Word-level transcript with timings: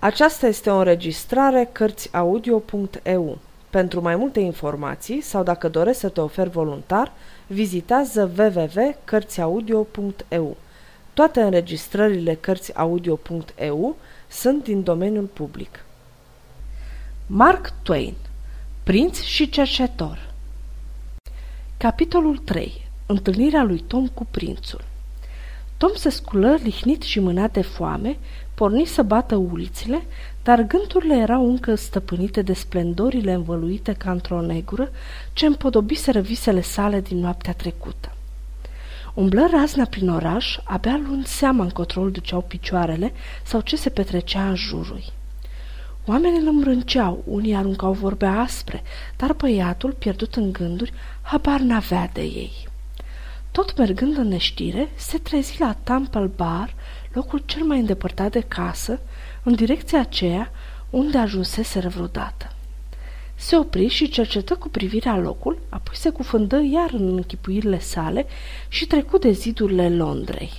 Aceasta 0.00 0.46
este 0.46 0.70
o 0.70 0.76
înregistrare 0.76 1.68
Cărțiaudio.eu. 1.72 3.38
Pentru 3.70 4.00
mai 4.00 4.16
multe 4.16 4.40
informații 4.40 5.20
sau 5.20 5.42
dacă 5.42 5.68
dorești 5.68 6.00
să 6.00 6.08
te 6.08 6.20
oferi 6.20 6.50
voluntar, 6.50 7.12
vizitează 7.46 8.30
www.cărțiaudio.eu. 8.38 10.56
Toate 11.14 11.40
înregistrările 11.40 12.34
Cărțiaudio.eu 12.34 13.96
sunt 14.28 14.64
din 14.64 14.82
domeniul 14.82 15.24
public. 15.24 15.84
Mark 17.26 17.72
Twain 17.82 18.14
Prinț 18.82 19.20
și 19.20 19.48
cercetor 19.48 20.30
Capitolul 21.76 22.38
3 22.38 22.90
Întâlnirea 23.06 23.62
lui 23.62 23.78
Tom 23.78 24.08
cu 24.08 24.26
prințul 24.30 24.84
Tom 25.76 25.94
se 25.94 26.08
sculă 26.08 26.58
lihnit 26.62 27.02
și 27.02 27.20
mânat 27.20 27.52
de 27.52 27.62
foame, 27.62 28.18
porni 28.58 28.84
să 28.84 29.02
bată 29.02 29.36
ulițile, 29.36 30.06
dar 30.42 30.62
gândurile 30.62 31.14
erau 31.14 31.48
încă 31.48 31.74
stăpânite 31.74 32.42
de 32.42 32.52
splendorile 32.52 33.32
învăluite 33.32 33.92
ca 33.92 34.10
într-o 34.10 34.40
negură 34.40 34.90
ce 35.32 35.46
împodobiseră 35.46 36.20
visele 36.20 36.60
sale 36.60 37.00
din 37.00 37.18
noaptea 37.18 37.52
trecută. 37.52 38.12
Umblă 39.14 39.48
razna 39.50 39.84
prin 39.84 40.08
oraș, 40.08 40.58
abia 40.64 41.00
luând 41.06 41.26
seama 41.26 41.62
încotro 41.64 42.00
îl 42.00 42.10
duceau 42.10 42.40
picioarele 42.40 43.12
sau 43.44 43.60
ce 43.60 43.76
se 43.76 43.90
petrecea 43.90 44.48
în 44.48 44.54
jurul. 44.54 45.02
Oamenii 46.06 46.40
îl 46.40 46.46
îmbrânceau, 46.46 47.22
unii 47.26 47.54
aruncau 47.54 47.92
vorbe 47.92 48.26
aspre, 48.26 48.82
dar 49.16 49.32
băiatul, 49.32 49.92
pierdut 49.92 50.34
în 50.34 50.52
gânduri, 50.52 50.92
habar 51.22 51.60
n-avea 51.60 52.10
de 52.12 52.20
ei. 52.20 52.68
Tot 53.50 53.78
mergând 53.78 54.16
în 54.16 54.28
neștire, 54.28 54.88
se 54.96 55.18
trezi 55.18 55.60
la 55.60 55.76
Temple 55.82 56.30
Bar, 56.36 56.74
locul 57.18 57.42
cel 57.44 57.62
mai 57.62 57.78
îndepărtat 57.78 58.30
de 58.30 58.40
casă, 58.40 59.00
în 59.42 59.54
direcția 59.54 60.00
aceea 60.00 60.50
unde 60.90 61.18
ajunseseră 61.18 61.88
vreodată. 61.88 62.52
Se 63.34 63.56
opri 63.56 63.86
și 63.86 64.08
cercetă 64.08 64.54
cu 64.54 64.68
privirea 64.68 65.16
locul, 65.16 65.58
apoi 65.68 65.96
se 65.96 66.10
cufândă 66.10 66.60
iar 66.72 66.90
în 66.92 67.16
închipuirile 67.16 67.78
sale 67.78 68.26
și 68.68 68.86
trecu 68.86 69.18
de 69.18 69.30
zidurile 69.30 69.96
Londrei. 69.96 70.52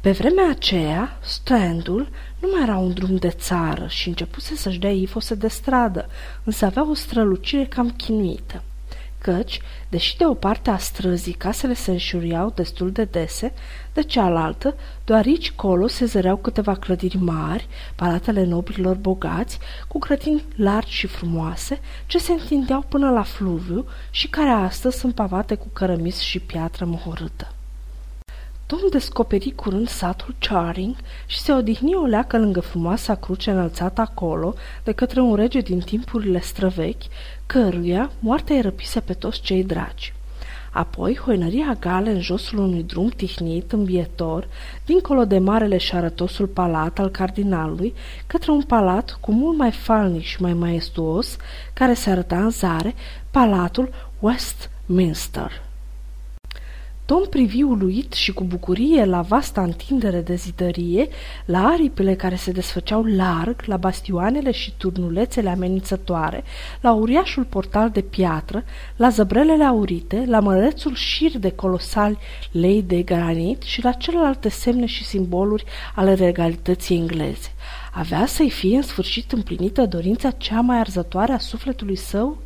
Pe 0.00 0.10
vremea 0.10 0.50
aceea, 0.50 1.18
Strandul 1.22 2.08
nu 2.40 2.48
mai 2.52 2.62
era 2.62 2.76
un 2.76 2.92
drum 2.92 3.16
de 3.16 3.30
țară 3.30 3.86
și 3.88 4.08
începuse 4.08 4.56
să-și 4.56 4.78
dea 4.78 4.92
ifose 4.92 5.34
de 5.34 5.48
stradă, 5.48 6.08
însă 6.44 6.64
avea 6.64 6.90
o 6.90 6.94
strălucire 6.94 7.64
cam 7.64 7.90
chinuită 7.90 8.62
căci, 9.20 9.60
deși 9.88 10.16
de 10.16 10.26
o 10.26 10.34
parte 10.34 10.70
a 10.70 10.76
străzii 10.76 11.32
casele 11.32 11.74
se 11.74 11.90
înșuriau 11.90 12.52
destul 12.54 12.90
de 12.90 13.04
dese, 13.04 13.52
de 13.92 14.02
cealaltă, 14.02 14.74
doar 15.04 15.24
aici 15.26 15.52
colo 15.52 15.86
se 15.86 16.04
zăreau 16.04 16.36
câteva 16.36 16.74
clădiri 16.74 17.16
mari, 17.16 17.68
palatele 17.94 18.44
nobililor 18.44 18.96
bogați, 18.96 19.58
cu 19.88 19.98
grădini 19.98 20.44
largi 20.56 20.92
și 20.92 21.06
frumoase, 21.06 21.80
ce 22.06 22.18
se 22.18 22.32
întindeau 22.32 22.84
până 22.88 23.10
la 23.10 23.22
fluviu 23.22 23.86
și 24.10 24.28
care 24.28 24.50
astăzi 24.50 24.98
sunt 24.98 25.14
pavate 25.14 25.54
cu 25.54 25.66
cărămis 25.72 26.18
și 26.18 26.40
piatră 26.40 26.84
mohorâtă. 26.84 27.54
Tom 28.70 28.88
descoperi 28.90 29.52
curând 29.54 29.88
satul 29.88 30.34
Charing 30.38 30.96
și 31.26 31.40
se 31.40 31.52
odihni 31.52 31.94
o 31.94 32.04
leacă 32.04 32.38
lângă 32.38 32.60
frumoasa 32.60 33.14
cruce 33.14 33.50
înălțată 33.50 34.00
acolo 34.00 34.54
de 34.84 34.92
către 34.92 35.20
un 35.20 35.34
rege 35.34 35.60
din 35.60 35.78
timpurile 35.78 36.40
străvechi, 36.40 37.02
căruia 37.46 38.10
moartea 38.18 38.54
îi 38.56 38.60
răpise 38.60 39.00
pe 39.00 39.12
toți 39.12 39.40
cei 39.40 39.64
dragi. 39.64 40.12
Apoi 40.72 41.16
hoinăria 41.16 41.76
gale 41.80 42.10
în 42.10 42.20
josul 42.20 42.58
unui 42.58 42.82
drum 42.82 43.08
tihnit, 43.08 43.72
îmbietor, 43.72 44.48
dincolo 44.84 45.24
de 45.24 45.38
marele 45.38 45.76
și 45.76 45.94
arătosul 45.94 46.46
palat 46.46 46.98
al 46.98 47.08
cardinalului, 47.08 47.94
către 48.26 48.50
un 48.50 48.62
palat 48.62 49.18
cu 49.20 49.32
mult 49.32 49.58
mai 49.58 49.70
falnic 49.70 50.22
și 50.22 50.42
mai 50.42 50.52
maestuos, 50.52 51.36
care 51.72 51.94
se 51.94 52.10
arăta 52.10 52.42
în 52.42 52.50
zare, 52.50 52.94
palatul 53.30 53.90
Westminster. 54.18 55.69
Tom 57.10 57.24
privi 57.30 57.62
uluit 57.62 58.12
și 58.12 58.32
cu 58.32 58.44
bucurie 58.44 59.04
la 59.04 59.20
vasta 59.20 59.62
întindere 59.62 60.20
de 60.20 60.34
zidărie, 60.34 61.08
la 61.44 61.66
aripile 61.66 62.14
care 62.14 62.34
se 62.34 62.52
desfăceau 62.52 63.04
larg, 63.04 63.62
la 63.64 63.76
bastioanele 63.76 64.50
și 64.50 64.72
turnulețele 64.76 65.48
amenințătoare, 65.48 66.44
la 66.80 66.92
uriașul 66.92 67.44
portal 67.44 67.90
de 67.90 68.00
piatră, 68.00 68.64
la 68.96 69.08
zăbrelele 69.08 69.64
aurite, 69.64 70.24
la 70.26 70.40
mărețul 70.40 70.94
șir 70.94 71.38
de 71.38 71.50
colosali 71.50 72.18
lei 72.50 72.82
de 72.82 73.02
granit 73.02 73.62
și 73.62 73.84
la 73.84 73.92
celelalte 73.92 74.48
semne 74.48 74.86
și 74.86 75.04
simboluri 75.04 75.64
ale 75.94 76.14
regalității 76.14 76.96
engleze. 76.96 77.54
Avea 77.92 78.26
să-i 78.26 78.50
fie 78.50 78.76
în 78.76 78.82
sfârșit 78.82 79.32
împlinită 79.32 79.86
dorința 79.86 80.30
cea 80.30 80.60
mai 80.60 80.78
arzătoare 80.78 81.32
a 81.32 81.38
sufletului 81.38 81.96
său? 81.96 82.38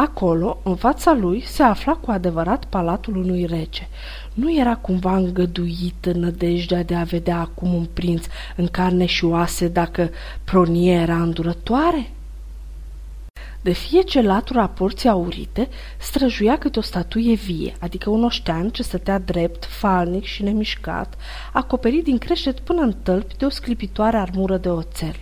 Acolo, 0.00 0.60
în 0.62 0.76
fața 0.76 1.12
lui, 1.12 1.42
se 1.46 1.62
afla 1.62 1.92
cu 1.92 2.10
adevărat 2.10 2.64
palatul 2.64 3.16
unui 3.16 3.44
rege. 3.44 3.88
Nu 4.34 4.58
era 4.58 4.76
cumva 4.76 5.16
îngăduit 5.16 6.04
în 6.04 6.20
nădejdea 6.20 6.82
de 6.82 6.94
a 6.94 7.02
vedea 7.02 7.38
acum 7.38 7.74
un 7.74 7.86
prinț 7.92 8.26
în 8.56 8.66
carne 8.66 9.06
și 9.06 9.24
oase 9.24 9.68
dacă 9.68 10.10
pronie 10.44 10.92
era 10.92 11.22
îndurătoare? 11.22 12.10
De 13.62 13.72
fie 13.72 14.00
ce 14.00 14.20
latura 14.22 14.66
porții 14.66 15.08
aurite 15.08 15.68
străjuia 15.98 16.58
câte 16.58 16.78
o 16.78 16.82
statuie 16.82 17.34
vie, 17.34 17.76
adică 17.80 18.10
un 18.10 18.24
oștean 18.24 18.68
ce 18.70 18.82
stătea 18.82 19.18
drept, 19.18 19.64
falnic 19.64 20.24
și 20.24 20.42
nemișcat, 20.42 21.14
acoperit 21.52 22.04
din 22.04 22.18
creștet 22.18 22.60
până 22.60 22.80
în 22.80 22.94
tălpi 23.02 23.36
de 23.36 23.44
o 23.44 23.48
sclipitoare 23.48 24.16
armură 24.16 24.56
de 24.56 24.68
oțel. 24.68 25.14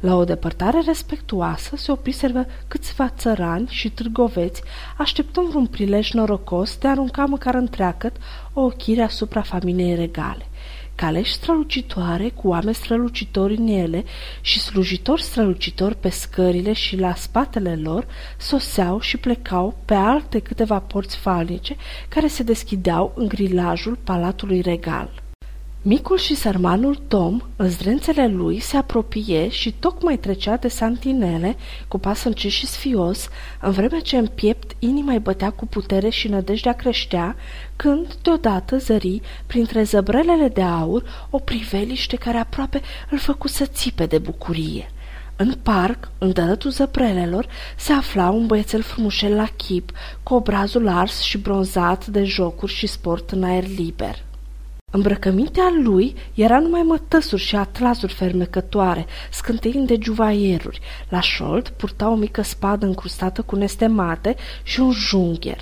La 0.00 0.16
o 0.16 0.24
depărtare 0.24 0.80
respectuoasă 0.86 1.76
se 1.76 1.92
opriservă 1.92 2.46
câțiva 2.68 3.08
țărani 3.08 3.68
și 3.70 3.90
târgoveți, 3.90 4.62
așteptând 4.96 5.54
un 5.54 5.66
prilej 5.66 6.10
norocos 6.10 6.76
de 6.78 6.86
a 6.86 6.90
arunca 6.90 7.24
măcar 7.24 7.54
întreagăt 7.54 8.16
o 8.52 8.60
ochire 8.60 9.02
asupra 9.02 9.42
familiei 9.42 9.94
regale 9.94 10.46
caleși 10.98 11.32
strălucitoare 11.32 12.28
cu 12.28 12.48
oameni 12.48 12.74
strălucitori 12.74 13.56
în 13.56 13.66
ele 13.66 14.04
și 14.40 14.60
slujitori 14.60 15.22
strălucitori 15.22 15.96
pe 15.96 16.08
scările 16.08 16.72
și 16.72 16.96
la 16.96 17.14
spatele 17.14 17.76
lor 17.76 18.06
soseau 18.36 19.00
și 19.00 19.16
plecau 19.16 19.78
pe 19.84 19.94
alte 19.94 20.38
câteva 20.38 20.78
porți 20.78 21.16
falnice 21.16 21.76
care 22.08 22.26
se 22.26 22.42
deschideau 22.42 23.12
în 23.16 23.28
grilajul 23.28 23.98
palatului 24.04 24.60
regal. 24.60 25.22
Micul 25.88 26.18
și 26.18 26.34
sărmanul 26.34 27.00
Tom, 27.08 27.40
în 27.56 27.68
zdrențele 27.68 28.26
lui, 28.26 28.60
se 28.60 28.76
apropie 28.76 29.48
și 29.48 29.72
tocmai 29.72 30.16
trecea 30.16 30.56
de 30.56 30.68
santinele, 30.68 31.56
cu 31.88 31.98
pas 31.98 32.24
încet 32.24 32.50
și 32.50 32.66
sfios, 32.66 33.28
în 33.60 33.70
vreme 33.70 33.98
ce 33.98 34.16
în 34.16 34.26
piept 34.26 34.76
inima 34.78 35.12
îi 35.12 35.18
bătea 35.18 35.50
cu 35.50 35.66
putere 35.66 36.08
și 36.08 36.28
nădejdea 36.28 36.72
creștea, 36.72 37.36
când, 37.76 38.14
deodată, 38.22 38.76
zări, 38.76 39.20
printre 39.46 39.82
zăbrelele 39.82 40.48
de 40.48 40.62
aur, 40.62 41.28
o 41.30 41.38
priveliște 41.38 42.16
care 42.16 42.38
aproape 42.38 42.80
îl 43.10 43.18
făcu 43.18 43.48
să 43.48 43.66
țipe 43.66 44.06
de 44.06 44.18
bucurie. 44.18 44.90
În 45.36 45.54
parc, 45.62 46.10
în 46.18 46.32
dărătul 46.32 46.70
zăbrelelor, 46.70 47.46
se 47.76 47.92
afla 47.92 48.30
un 48.30 48.46
băiețel 48.46 48.82
frumușel 48.82 49.34
la 49.34 49.46
chip, 49.56 49.90
cu 50.22 50.34
obrazul 50.34 50.88
ars 50.88 51.20
și 51.20 51.38
bronzat 51.38 52.06
de 52.06 52.24
jocuri 52.24 52.72
și 52.72 52.86
sport 52.86 53.30
în 53.30 53.42
aer 53.42 53.66
liber. 53.66 54.26
Îmbrăcămintea 54.90 55.74
lui 55.82 56.14
era 56.34 56.58
numai 56.58 56.82
mătăsuri 56.82 57.42
și 57.42 57.56
atlasuri 57.56 58.12
fermecătoare, 58.12 59.06
scânteind 59.30 59.86
de 59.86 59.98
juvaieruri. 60.00 60.80
La 61.08 61.20
șold 61.20 61.68
purta 61.68 62.10
o 62.10 62.14
mică 62.14 62.42
spadă 62.42 62.86
încrustată 62.86 63.42
cu 63.42 63.56
nestemate 63.56 64.36
și 64.62 64.80
un 64.80 64.92
jungher. 64.92 65.58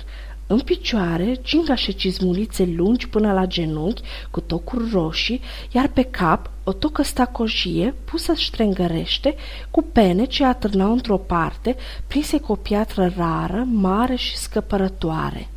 În 0.47 0.59
picioare, 0.59 1.39
gingașe 1.43 1.91
cizmulițe 1.91 2.73
lungi 2.75 3.09
până 3.09 3.33
la 3.33 3.45
genunchi, 3.45 4.01
cu 4.31 4.39
tocuri 4.39 4.89
roșii, 4.91 5.41
iar 5.71 5.87
pe 5.87 6.01
cap 6.01 6.49
o 6.63 6.73
tocă 6.73 7.01
stacojie 7.01 7.93
pusă 8.05 8.33
ștrengărește, 8.33 9.35
cu 9.71 9.81
pene 9.81 10.25
ce 10.25 10.45
atârnau 10.45 10.91
într-o 10.91 11.17
parte, 11.17 11.75
prinse 12.07 12.39
cu 12.39 12.51
o 12.51 12.55
piatră 12.55 13.13
rară, 13.17 13.67
mare 13.71 14.15
și 14.15 14.37
scăpărătoare. 14.37 15.49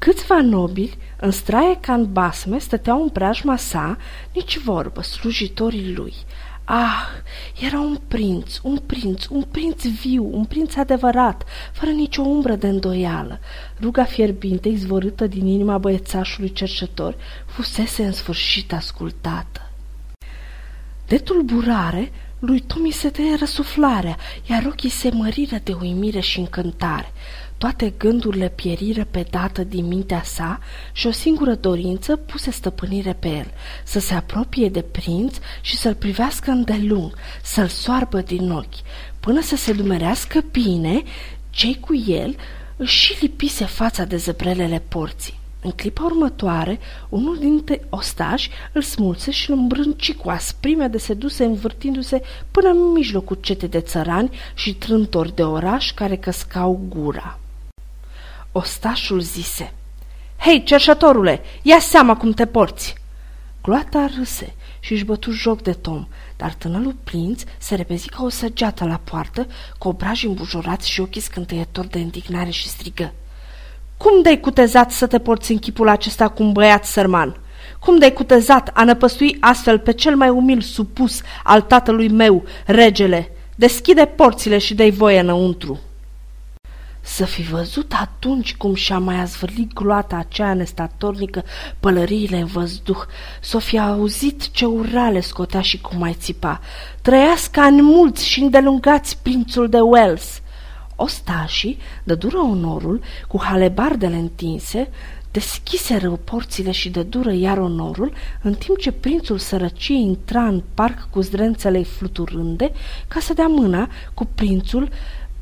Câțiva 0.00 0.40
nobili, 0.40 0.98
în 1.16 1.30
straie 1.30 1.76
ca 1.80 1.92
în 1.92 2.12
basme, 2.12 2.58
stăteau 2.58 3.02
în 3.02 3.08
preajma 3.08 3.56
sa, 3.56 3.96
nici 4.34 4.58
vorbă, 4.58 5.02
slujitorii 5.02 5.94
lui. 5.94 6.14
Ah, 6.64 7.06
era 7.60 7.80
un 7.80 7.98
prinț, 8.08 8.58
un 8.62 8.78
prinț, 8.86 9.26
un 9.26 9.42
prinț 9.42 9.86
viu, 9.86 10.30
un 10.32 10.44
prinț 10.44 10.76
adevărat, 10.76 11.44
fără 11.72 11.90
nicio 11.90 12.22
umbră 12.22 12.54
de 12.54 12.68
îndoială. 12.68 13.40
Ruga 13.80 14.04
fierbinte, 14.04 14.68
izvorâtă 14.68 15.26
din 15.26 15.46
inima 15.46 15.78
băiețașului 15.78 16.52
cercetor, 16.52 17.16
fusese 17.46 18.04
în 18.04 18.12
sfârșit 18.12 18.72
ascultată. 18.72 19.70
De 21.06 21.18
tulburare, 21.18 22.12
lui 22.38 22.60
Tomi 22.60 22.90
se 22.90 23.10
tăie 23.10 23.34
răsuflarea, 23.34 24.16
iar 24.50 24.64
ochii 24.66 24.88
se 24.88 25.10
măriră 25.12 25.56
de 25.64 25.76
uimire 25.80 26.20
și 26.20 26.38
încântare. 26.38 27.12
Toate 27.60 27.94
gândurile 27.98 28.48
pieriră 28.48 29.06
pe 29.10 29.26
dată 29.30 29.64
din 29.64 29.86
mintea 29.86 30.22
sa 30.22 30.58
și 30.92 31.06
o 31.06 31.10
singură 31.10 31.54
dorință 31.54 32.16
puse 32.16 32.50
stăpânire 32.50 33.12
pe 33.12 33.28
el, 33.28 33.46
să 33.84 33.98
se 33.98 34.14
apropie 34.14 34.68
de 34.68 34.82
prinț 34.82 35.36
și 35.60 35.76
să-l 35.76 35.94
privească 35.94 36.50
îndelung, 36.50 37.14
să-l 37.42 37.66
soarbă 37.66 38.20
din 38.20 38.50
ochi, 38.50 38.74
până 39.20 39.40
să 39.40 39.56
se 39.56 39.72
dumerească 39.72 40.44
bine, 40.50 41.02
cei 41.50 41.80
cu 41.80 41.94
el 42.06 42.36
își 42.76 43.04
și 43.04 43.16
lipise 43.20 43.64
fața 43.64 44.04
de 44.04 44.16
zăbrelele 44.16 44.82
porții. 44.88 45.38
În 45.62 45.70
clipa 45.70 46.02
următoare, 46.04 46.78
unul 47.08 47.38
dintre 47.38 47.86
ostași 47.88 48.50
îl 48.72 48.82
smulse 48.82 49.30
și 49.30 49.50
îl 49.50 49.56
îmbrânci 49.56 50.14
cu 50.14 50.28
asprime 50.28 50.86
de 50.86 50.98
seduse 50.98 51.44
învârtindu-se 51.44 52.22
până 52.50 52.68
în 52.68 52.92
mijlocul 52.92 53.38
cete 53.40 53.66
de 53.66 53.80
țărani 53.80 54.30
și 54.54 54.74
trântori 54.74 55.34
de 55.34 55.42
oraș 55.42 55.92
care 55.92 56.16
căscau 56.16 56.80
gura. 56.88 57.38
Ostașul 58.52 59.20
zise, 59.20 59.72
Hei, 60.38 60.62
cerșătorule, 60.62 61.40
ia 61.62 61.78
seama 61.78 62.16
cum 62.16 62.32
te 62.32 62.46
porți!" 62.46 62.94
Gloata 63.62 64.10
râse 64.16 64.54
și 64.80 64.92
își 64.92 65.04
bătu 65.04 65.30
joc 65.30 65.62
de 65.62 65.72
Tom, 65.72 66.06
dar 66.36 66.52
tânărul 66.52 66.96
prinț 67.04 67.42
se 67.58 67.74
repezi 67.74 68.08
ca 68.08 68.22
o 68.22 68.28
săgeată 68.28 68.84
la 68.84 69.00
poartă, 69.04 69.46
cu 69.78 69.88
obraji 69.88 70.26
îmbujorați 70.26 70.90
și 70.90 71.00
ochii 71.00 71.20
scânteiători 71.20 71.90
de 71.90 71.98
indignare 71.98 72.50
și 72.50 72.68
strigă. 72.68 73.12
Cum 73.96 74.22
de-ai 74.22 74.40
cutezat 74.40 74.90
să 74.90 75.06
te 75.06 75.18
porți 75.18 75.52
în 75.52 75.58
chipul 75.58 75.88
acesta 75.88 76.28
cu 76.28 76.42
un 76.42 76.52
băiat 76.52 76.84
sărman? 76.84 77.40
Cum 77.80 77.98
de-ai 77.98 78.12
cutezat 78.12 78.70
a 78.74 78.84
năpăstui 78.84 79.36
astfel 79.40 79.78
pe 79.78 79.92
cel 79.92 80.16
mai 80.16 80.28
umil 80.28 80.60
supus 80.60 81.20
al 81.44 81.60
tatălui 81.60 82.08
meu, 82.08 82.44
regele? 82.66 83.32
Deschide 83.54 84.04
porțile 84.04 84.58
și 84.58 84.74
dai 84.74 84.90
voie 84.90 85.18
înăuntru!" 85.18 85.80
Să 87.14 87.24
fi 87.24 87.42
văzut 87.42 87.92
atunci 88.00 88.54
cum 88.56 88.74
și-a 88.74 88.98
mai 88.98 89.20
azvârlit 89.20 89.72
gloata 89.72 90.16
aceea 90.16 90.54
nestatornică 90.54 91.44
pălăriile 91.80 92.38
în 92.38 92.46
văzduh, 92.46 92.98
să 93.40 93.58
fi 93.58 93.78
auzit 93.78 94.50
ce 94.50 94.64
urale 94.64 95.20
scotea 95.20 95.60
și 95.60 95.80
cum 95.80 95.98
mai 95.98 96.16
țipa. 96.18 96.60
Trăiască 97.02 97.60
ani 97.60 97.80
mulți 97.80 98.26
și 98.26 98.40
îndelungați 98.40 99.18
prințul 99.22 99.68
de 99.68 99.80
Wells. 99.80 100.40
Ostașii 100.96 101.78
dădură 102.04 102.38
onorul 102.38 103.00
cu 103.28 103.42
halebardele 103.42 104.16
întinse, 104.16 104.90
deschiseră 105.30 106.10
porțile 106.10 106.70
și 106.70 106.90
dădură 106.90 107.32
iar 107.32 107.58
onorul, 107.58 108.12
în 108.42 108.54
timp 108.54 108.78
ce 108.78 108.92
prințul 108.92 109.38
sărăciei 109.38 110.00
intra 110.00 110.42
în 110.46 110.62
parc 110.74 111.08
cu 111.10 111.20
zdrențele 111.20 111.82
fluturânde 111.82 112.72
ca 113.08 113.20
să 113.20 113.32
dea 113.32 113.46
mâna 113.46 113.88
cu 114.14 114.28
prințul 114.34 114.88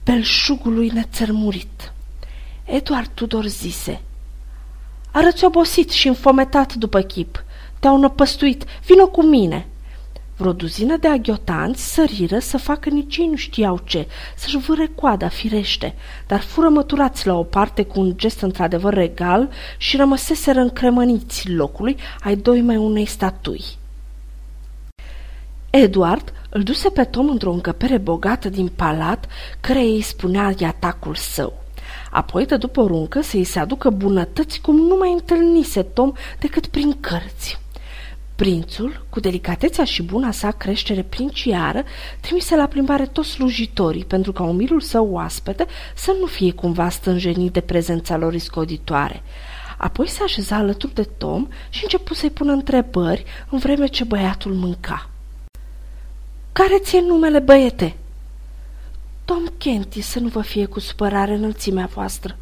belșugului 0.09 0.89
nețărmurit. 0.89 1.93
Eduard 2.65 3.11
Tudor 3.15 3.47
zise, 3.47 4.01
Arăți 5.13 5.45
obosit 5.45 5.91
și 5.91 6.09
înfometat 6.09 6.75
după 6.75 7.01
chip. 7.01 7.45
Te-au 7.79 7.99
năpăstuit. 7.99 8.65
Vino 8.87 9.07
cu 9.07 9.23
mine!" 9.23 9.67
Vreo 10.37 10.53
duzină 10.53 10.97
de 10.97 11.09
aghiotanți 11.09 11.93
săriră 11.93 12.39
să 12.39 12.59
facă 12.59 12.89
nici 12.89 13.17
ei 13.17 13.27
nu 13.27 13.37
știau 13.37 13.81
ce, 13.85 14.07
să-și 14.37 14.59
vâre 14.59 14.91
coada 14.95 15.29
firește, 15.29 15.95
dar 16.27 16.41
fură 16.41 16.69
măturați 16.69 17.27
la 17.27 17.35
o 17.35 17.43
parte 17.43 17.83
cu 17.83 18.01
un 18.01 18.13
gest 18.17 18.41
într-adevăr 18.41 18.95
regal 18.95 19.51
și 19.77 19.97
rămăseseră 19.97 20.61
încremăniți 20.61 21.51
locului 21.51 21.97
ai 22.21 22.37
doi 22.37 22.61
mai 22.61 22.77
unei 22.77 23.07
statui. 23.07 23.65
Eduard 25.71 26.33
îl 26.49 26.63
duse 26.63 26.89
pe 26.89 27.05
Tom 27.05 27.29
într-o 27.29 27.53
încăpere 27.53 27.99
bogată 27.99 28.49
din 28.49 28.69
palat, 28.77 29.27
care 29.61 29.79
îi 29.79 30.01
spunea 30.01 30.55
atacul 30.67 31.15
său. 31.15 31.63
Apoi 32.11 32.47
dădu 32.47 32.69
poruncă 32.69 33.21
să-i 33.21 33.45
se 33.45 33.59
aducă 33.59 33.91
bunătăți 33.91 34.61
cum 34.61 34.77
nu 34.77 34.97
mai 34.97 35.13
întâlnise 35.13 35.83
Tom 35.83 36.13
decât 36.39 36.67
prin 36.67 37.01
cărți. 37.01 37.61
Prințul, 38.37 39.07
cu 39.11 39.21
delicatețea 39.21 39.85
și 39.85 40.03
buna 40.03 40.31
sa 40.31 40.51
creștere 40.51 41.03
princiară, 41.03 41.85
trimise 42.21 42.57
la 42.57 42.67
plimbare 42.67 43.07
toți 43.07 43.29
slujitorii 43.29 44.05
pentru 44.05 44.33
ca 44.33 44.43
umilul 44.43 44.81
său 44.81 45.09
oaspete 45.11 45.67
să 45.95 46.17
nu 46.21 46.27
fie 46.27 46.53
cumva 46.53 46.89
stânjenit 46.89 47.53
de 47.53 47.61
prezența 47.61 48.17
lor 48.17 48.35
iscoditoare. 48.35 49.23
Apoi 49.79 50.09
se 50.09 50.23
așeza 50.23 50.57
alături 50.57 50.95
de 50.95 51.03
Tom 51.03 51.49
și 51.69 51.83
începu 51.83 52.15
să-i 52.15 52.31
pună 52.31 52.53
întrebări 52.53 53.25
în 53.51 53.59
vreme 53.59 53.87
ce 53.87 54.05
băiatul 54.05 54.53
mânca. 54.55 55.11
Care 56.59 56.79
ți-e 56.79 57.01
numele, 57.01 57.39
băiete?" 57.39 57.97
Tom 59.25 59.45
Kenty, 59.59 60.01
să 60.01 60.19
nu 60.19 60.29
vă 60.29 60.41
fie 60.41 60.65
cu 60.65 60.81
supărare 60.81 61.35
înălțimea 61.35 61.89
voastră. 61.95 62.37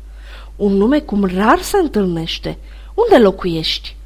Un 0.56 0.72
nume 0.72 0.98
cum 1.00 1.24
rar 1.24 1.58
se 1.60 1.76
întâlnește. 1.76 2.58
Unde 2.94 3.24
locuiești?" 3.24 3.96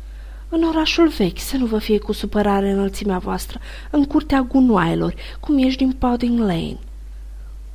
În 0.49 0.63
orașul 0.63 1.09
vechi, 1.09 1.39
să 1.39 1.57
nu 1.57 1.67
vă 1.67 1.79
fie 1.79 1.99
cu 1.99 2.13
supărare 2.13 2.71
înălțimea 2.71 3.19
voastră, 3.19 3.59
în 3.91 4.05
curtea 4.05 4.41
gunoaielor, 4.41 5.15
cum 5.41 5.59
ești 5.59 5.85
din 5.85 5.93
Powding 5.93 6.39
Lane." 6.39 6.79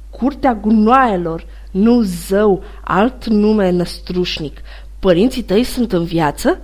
Curtea 0.09 0.53
gunoaielor, 0.53 1.45
nu 1.71 2.01
zău, 2.01 2.63
alt 2.83 3.27
nume 3.27 3.69
năstrușnic. 3.69 4.61
Părinții 4.99 5.43
tăi 5.43 5.63
sunt 5.63 5.91
în 5.91 6.03
viață?" 6.03 6.61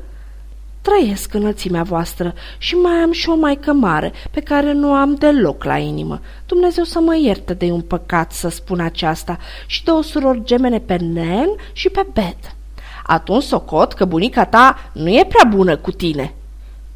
Trăiesc 0.81 1.33
înălțimea 1.33 1.83
voastră 1.83 2.33
și 2.57 2.75
mai 2.75 2.93
am 2.93 3.11
și 3.11 3.29
o 3.29 3.35
maică 3.35 3.73
mare, 3.73 4.11
pe 4.31 4.39
care 4.39 4.71
nu 4.73 4.93
am 4.93 5.15
deloc 5.15 5.63
la 5.63 5.77
inimă. 5.77 6.21
Dumnezeu 6.45 6.83
să 6.83 6.99
mă 6.99 7.17
ierte 7.17 7.53
de 7.53 7.71
un 7.71 7.81
păcat 7.81 8.31
să 8.31 8.49
spun 8.49 8.79
aceasta 8.79 9.37
și 9.65 9.83
de 9.83 9.91
o 9.91 10.01
suror 10.01 10.39
gemene 10.43 10.79
pe 10.79 10.95
Nen 10.95 11.49
și 11.73 11.89
pe 11.89 12.05
Bet. 12.13 12.55
Atunci 13.03 13.43
socot 13.43 13.93
că 13.93 14.05
bunica 14.05 14.45
ta 14.45 14.91
nu 14.93 15.09
e 15.09 15.25
prea 15.29 15.49
bună 15.49 15.77
cu 15.77 15.91
tine. 15.91 16.33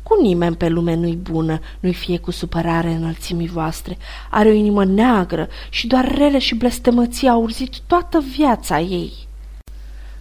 Cu 0.04 0.22
nimeni 0.22 0.56
pe 0.56 0.68
lume 0.68 0.96
nu-i 0.96 1.16
bună, 1.16 1.60
nu-i 1.80 1.94
fie 1.94 2.18
cu 2.18 2.32
supărare 2.32 2.90
înălțimii 2.90 3.48
voastre. 3.48 3.98
Are 4.30 4.50
o 4.50 4.54
inimă 4.54 4.86
neagră 4.86 5.48
și 5.70 5.88
doar 5.88 6.16
rele 6.18 6.40
și 6.40 6.56
blestemății 6.56 7.30
au 7.30 7.42
urzit 7.42 7.80
toată 7.88 8.24
viața 8.36 8.80
ei. 8.80 9.14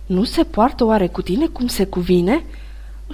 Nu 0.06 0.24
se 0.24 0.44
poartă 0.44 0.84
oare 0.84 1.06
cu 1.06 1.22
tine 1.22 1.46
cum 1.46 1.66
se 1.66 1.84
cuvine?" 1.84 2.44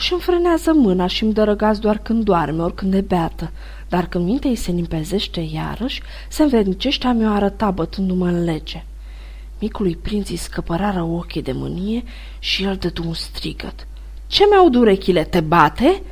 Își 0.01 0.13
înfrânează 0.13 0.73
mâna 0.75 1.07
și 1.07 1.25
îmi 1.25 1.33
dă 1.33 1.45
răgaz 1.45 1.79
doar 1.79 1.99
când 1.99 2.25
doarme, 2.25 2.63
ori 2.63 2.75
când 2.75 2.95
e 2.95 3.01
beată, 3.01 3.51
dar 3.89 4.07
când 4.07 4.25
mintea 4.25 4.51
ei 4.51 4.57
se 4.57 4.71
limpezește 4.71 5.41
iarăși, 5.53 6.03
se 6.29 6.43
învrednicește 6.43 7.07
a 7.07 7.13
mi-o 7.13 7.31
arăta 7.31 7.71
bătându-mă 7.71 8.27
în 8.27 8.45
lege. 8.45 8.85
Micului 9.59 9.97
prinț 9.97 10.29
îi 10.29 10.37
scăpărară 10.37 11.03
ochii 11.03 11.43
de 11.43 11.53
mânie 11.53 12.03
și 12.39 12.65
el 12.65 12.77
dădu 12.77 13.03
un 13.07 13.15
strigăt. 13.15 13.87
Ce 14.27 14.45
mi-au 14.51 14.71
urechile, 14.75 15.25
te 15.25 15.41
bate?" 15.41 16.03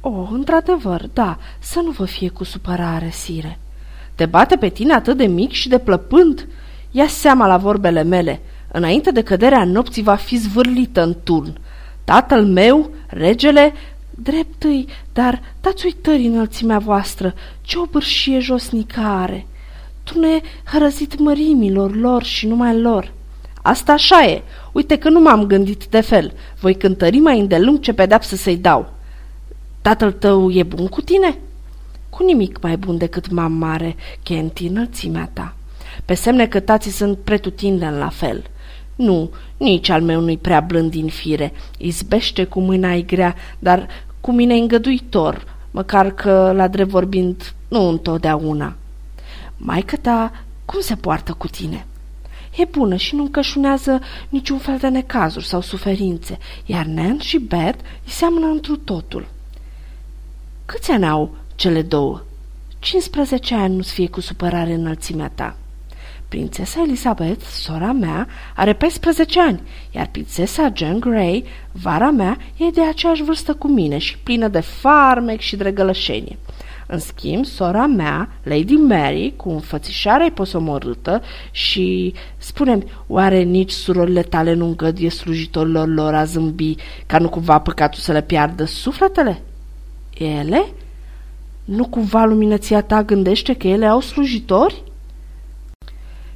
O, 0.00 0.08
oh, 0.08 0.28
într-adevăr, 0.32 1.08
da, 1.12 1.38
să 1.58 1.80
nu 1.80 1.90
vă 1.90 2.04
fie 2.04 2.28
cu 2.28 2.44
supărare, 2.44 3.10
sire." 3.10 3.58
Te 4.14 4.26
bate 4.26 4.56
pe 4.56 4.68
tine 4.68 4.92
atât 4.92 5.16
de 5.16 5.26
mic 5.26 5.50
și 5.50 5.68
de 5.68 5.78
plăpând? 5.78 6.48
Ia 6.90 7.06
seama 7.06 7.46
la 7.46 7.56
vorbele 7.56 8.02
mele. 8.02 8.40
Înainte 8.72 9.10
de 9.10 9.22
căderea 9.22 9.64
nopții 9.64 10.02
va 10.02 10.14
fi 10.14 10.36
zvârlită 10.36 11.02
în 11.02 11.16
turn. 11.22 11.60
Tatăl 12.04 12.44
meu, 12.44 12.90
regele, 13.06 13.72
dreptăi, 14.10 14.86
dar 15.12 15.42
dați 15.60 15.84
uitări 15.84 16.26
înălțimea 16.26 16.78
voastră, 16.78 17.34
ce 17.60 17.78
o 17.78 17.84
bârșie 17.84 18.38
josnică 18.38 19.00
are. 19.00 19.46
Tu 20.02 20.20
ne 20.20 20.40
hărăzit 20.64 21.18
mărimilor 21.18 21.96
lor 21.96 22.22
și 22.22 22.46
numai 22.46 22.80
lor. 22.80 23.12
Asta 23.62 23.92
așa 23.92 24.24
e. 24.24 24.42
Uite 24.72 24.98
că 24.98 25.08
nu 25.08 25.20
m-am 25.20 25.44
gândit 25.44 25.84
de 25.86 26.00
fel. 26.00 26.32
Voi 26.60 26.74
cântări 26.74 27.18
mai 27.18 27.38
îndelung 27.38 27.80
ce 27.80 27.92
pedeapsă 27.92 28.36
să-i 28.36 28.56
dau. 28.56 28.92
Tatăl 29.82 30.12
tău 30.12 30.50
e 30.50 30.62
bun 30.62 30.86
cu 30.86 31.00
tine? 31.00 31.38
Cu 32.10 32.24
nimic 32.24 32.62
mai 32.62 32.76
bun 32.76 32.98
decât 32.98 33.30
mam 33.30 33.52
mare, 33.52 33.96
Kenti, 34.22 34.66
înălțimea 34.66 35.30
ta. 35.32 35.54
Pe 36.04 36.14
semne 36.14 36.46
că 36.46 36.60
tații 36.60 36.90
sunt 36.90 37.18
pretutindeni 37.18 37.96
la 37.96 38.08
fel. 38.08 38.44
Nu, 39.02 39.30
nici 39.56 39.88
al 39.88 40.02
meu 40.02 40.20
nu-i 40.20 40.38
prea 40.38 40.60
blând 40.60 40.90
din 40.90 41.08
fire. 41.08 41.52
Izbește 41.78 42.44
cu 42.44 42.60
mâna 42.60 42.94
ei 42.94 43.06
grea, 43.06 43.34
dar 43.58 43.88
cu 44.20 44.32
mine 44.32 44.54
îngăduitor, 44.54 45.44
măcar 45.70 46.10
că, 46.10 46.52
la 46.54 46.68
drept 46.68 46.90
vorbind, 46.90 47.54
nu 47.68 47.88
întotdeauna. 47.88 48.76
Maica 49.56 49.96
ta, 50.00 50.32
cum 50.64 50.80
se 50.80 50.94
poartă 50.94 51.32
cu 51.32 51.48
tine?" 51.48 51.86
E 52.56 52.64
bună 52.64 52.96
și 52.96 53.14
nu 53.14 53.22
încășunează 53.22 54.00
niciun 54.28 54.58
fel 54.58 54.78
de 54.78 54.88
necazuri 54.88 55.46
sau 55.46 55.60
suferințe, 55.60 56.38
iar 56.66 56.84
Nan 56.84 57.18
și 57.18 57.38
Beth 57.38 57.78
îi 58.04 58.10
seamănă 58.10 58.46
întru 58.46 58.76
totul. 58.76 59.26
Câți 60.66 60.90
ani 60.90 61.06
au 61.06 61.34
cele 61.54 61.82
două? 61.82 62.22
15 62.78 63.54
ani 63.54 63.74
nu-ți 63.74 63.92
fie 63.92 64.08
cu 64.08 64.20
supărare 64.20 64.72
înălțimea 64.72 65.30
ta. 65.34 65.56
Prințesa 66.32 66.80
Elizabeth, 66.80 67.44
sora 67.44 67.92
mea, 67.92 68.26
are 68.56 68.72
14 68.72 69.40
ani, 69.40 69.60
iar 69.90 70.08
prințesa 70.10 70.72
Jane 70.74 70.98
Grey, 70.98 71.44
vara 71.72 72.10
mea, 72.10 72.36
e 72.56 72.70
de 72.70 72.82
aceeași 72.82 73.22
vârstă 73.22 73.54
cu 73.54 73.68
mine 73.68 73.98
și 73.98 74.18
plină 74.18 74.48
de 74.48 74.60
farmec 74.60 75.40
și 75.40 75.56
drăgălășenie. 75.56 76.38
În 76.86 76.98
schimb, 76.98 77.44
sora 77.44 77.86
mea, 77.86 78.28
Lady 78.42 78.74
Mary, 78.74 79.32
cu 79.36 79.50
înfățișarea 79.50 80.30
posomorâtă 80.34 81.22
și, 81.50 82.14
spunem, 82.36 82.84
oare 83.06 83.42
nici 83.42 83.70
surorile 83.70 84.22
tale 84.22 84.54
nu 84.54 84.66
îngăduie 84.66 85.10
slujitorilor 85.10 85.88
lor 85.88 86.14
a 86.14 86.24
zâmbi 86.24 86.74
ca 87.06 87.18
nu 87.18 87.28
cumva 87.28 87.58
păcatul 87.58 88.00
să 88.00 88.12
le 88.12 88.22
piardă 88.22 88.64
sufletele? 88.64 89.42
Ele? 90.18 90.64
Nu 91.64 91.86
cumva 91.86 92.24
luminăția 92.24 92.82
ta 92.82 93.02
gândește 93.02 93.54
că 93.54 93.66
ele 93.66 93.86
au 93.86 94.00
slujitori? 94.00 94.82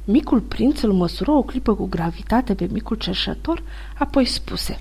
Micul 0.09 0.39
prinț 0.39 0.81
îl 0.81 0.93
măsură 0.93 1.31
o 1.31 1.41
clipă 1.41 1.75
cu 1.75 1.85
gravitate 1.85 2.53
pe 2.53 2.67
micul 2.71 2.95
cerșător, 2.95 3.63
apoi 3.97 4.25
spuse 4.25 4.79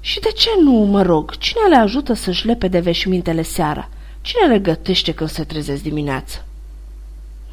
Și 0.00 0.20
de 0.20 0.28
ce 0.28 0.48
nu, 0.62 0.72
mă 0.72 1.02
rog, 1.02 1.36
cine 1.36 1.68
le 1.68 1.76
ajută 1.76 2.12
să-și 2.12 2.46
lepe 2.46 2.68
de 2.68 2.80
veșmintele 2.80 3.42
seara? 3.42 3.88
Cine 4.20 4.46
le 4.46 4.58
gătește 4.58 5.14
când 5.14 5.30
se 5.30 5.44
trezesc 5.44 5.82
dimineață? 5.82 6.44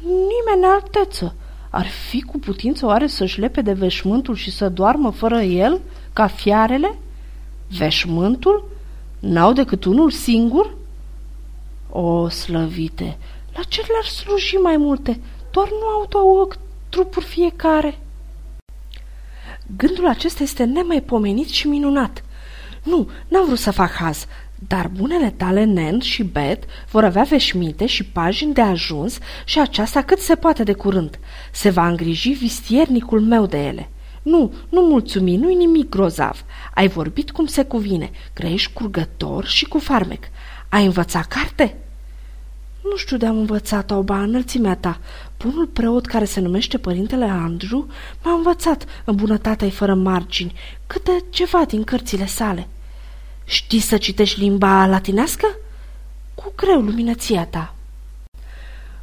Nimeni 0.02 0.72
alteță. 0.72 1.34
Ar 1.70 1.86
fi 1.86 2.22
cu 2.22 2.38
putință 2.38 2.86
oare 2.86 3.06
să-și 3.06 3.40
lepe 3.40 3.60
de 3.60 3.72
veșmântul 3.72 4.34
și 4.34 4.50
să 4.50 4.68
doarmă 4.68 5.10
fără 5.10 5.40
el, 5.40 5.80
ca 6.12 6.26
fiarele? 6.26 6.98
Veșmântul? 7.78 8.68
N-au 9.18 9.52
decât 9.52 9.84
unul 9.84 10.10
singur? 10.10 10.74
O, 11.90 12.28
slăvite, 12.28 13.18
la 13.54 13.62
ce 13.68 13.80
le-ar 13.80 14.04
sluji 14.04 14.56
mai 14.56 14.76
multe? 14.76 15.20
Doar 15.50 15.68
nu 15.68 15.86
au 15.86 16.06
două 16.08 16.48
trupuri 16.92 17.24
fiecare. 17.24 17.98
Gândul 19.76 20.08
acesta 20.08 20.42
este 20.42 20.64
nemaipomenit 20.64 21.48
și 21.48 21.68
minunat. 21.68 22.24
Nu, 22.82 23.10
n-am 23.28 23.44
vrut 23.44 23.58
să 23.58 23.70
fac 23.70 23.90
haz, 23.90 24.26
dar 24.68 24.88
bunele 24.88 25.30
tale 25.30 25.64
Nen 25.64 26.00
și 26.00 26.22
Bet 26.22 26.64
vor 26.90 27.04
avea 27.04 27.22
veșminte 27.22 27.86
și 27.86 28.04
pagini 28.04 28.54
de 28.54 28.60
ajuns 28.60 29.18
și 29.44 29.60
aceasta 29.60 30.02
cât 30.02 30.18
se 30.18 30.34
poate 30.34 30.62
de 30.62 30.72
curând. 30.72 31.18
Se 31.52 31.70
va 31.70 31.88
îngriji 31.88 32.30
vistiernicul 32.30 33.20
meu 33.20 33.46
de 33.46 33.66
ele. 33.66 33.90
Nu, 34.22 34.52
nu 34.68 34.80
mulțumi, 34.80 35.36
nu-i 35.36 35.54
nimic 35.54 35.88
grozav. 35.88 36.44
Ai 36.74 36.88
vorbit 36.88 37.30
cum 37.30 37.46
se 37.46 37.64
cuvine, 37.64 38.10
crești 38.32 38.72
curgător 38.72 39.44
și 39.44 39.64
cu 39.64 39.78
farmec. 39.78 40.24
Ai 40.68 40.84
învățat 40.84 41.26
carte?" 41.26 41.76
Nu 42.82 42.96
știu 42.96 43.16
de-am 43.16 43.38
învățat-o, 43.38 44.02
ba, 44.02 44.22
înălțimea 44.22 44.76
ta. 44.76 45.00
Bunul 45.44 45.66
preot 45.66 46.06
care 46.06 46.24
se 46.24 46.40
numește 46.40 46.78
Părintele 46.78 47.24
Andrew 47.24 47.86
m-a 48.22 48.32
învățat 48.32 48.84
în 49.04 49.14
bunătatea 49.14 49.68
fără 49.68 49.94
margini, 49.94 50.54
câte 50.86 51.24
ceva 51.30 51.64
din 51.64 51.84
cărțile 51.84 52.26
sale. 52.26 52.68
Știi 53.44 53.80
să 53.80 53.96
citești 53.96 54.40
limba 54.40 54.86
latinească? 54.86 55.46
Cu 56.34 56.52
greu 56.56 56.80
luminăția 56.80 57.44
ta. 57.44 57.74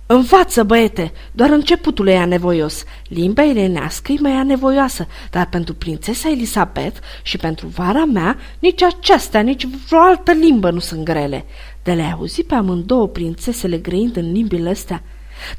Învață, 0.05 0.63
băiete, 0.63 1.11
doar 1.31 1.49
începutul 1.49 2.07
e 2.07 2.17
anevoios. 2.17 2.83
Limba 3.07 3.43
elenească 3.43 4.11
e 4.11 4.17
mai 4.19 4.31
anevoioasă, 4.31 5.07
dar 5.31 5.49
pentru 5.49 5.73
prințesa 5.73 6.29
Elisabet 6.29 6.99
și 7.23 7.37
pentru 7.37 7.67
vara 7.67 8.05
mea, 8.05 8.37
nici 8.59 8.81
aceasta, 8.81 9.39
nici 9.39 9.67
vreo 9.87 9.99
altă 9.99 10.31
limbă 10.31 10.71
nu 10.71 10.79
sunt 10.79 11.03
grele. 11.03 11.45
De 11.83 11.93
le 11.93 12.03
auzi 12.03 12.43
pe 12.43 12.55
amândouă 12.55 13.07
prințesele 13.07 13.77
grăind 13.77 14.15
în 14.15 14.31
limbile 14.31 14.69
astea. 14.69 15.03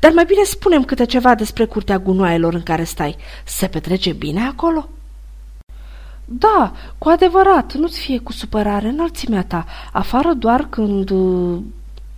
Dar 0.01 0.13
mai 0.13 0.25
bine 0.25 0.43
spunem 0.45 0.85
câte 0.85 1.05
ceva 1.05 1.35
despre 1.35 1.65
curtea 1.65 1.99
gunoaielor 1.99 2.55
în 2.55 2.63
care 2.63 2.85
stai. 2.85 3.17
Se 3.45 3.67
petrece 3.67 4.13
bine 4.13 4.41
acolo?" 4.41 4.89
Da, 6.25 6.73
cu 6.99 7.09
adevărat, 7.09 7.75
nu-ți 7.75 8.01
fie 8.01 8.19
cu 8.19 8.33
supărare 8.33 8.89
înălțimea 8.89 9.45
ta, 9.45 9.65
afară 9.93 10.33
doar 10.33 10.67
când 10.69 11.11
uh, 11.11 11.59